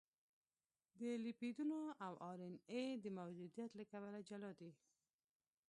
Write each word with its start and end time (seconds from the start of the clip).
د 0.99 1.01
لیپیدونو 1.23 1.79
او 2.05 2.13
ار 2.29 2.39
ان 2.47 2.55
اې 2.73 2.83
د 3.03 3.05
موجودیت 3.19 3.71
له 3.79 3.83
کبله 3.91 4.19
جلا 4.29 4.51
دي. 4.59 4.71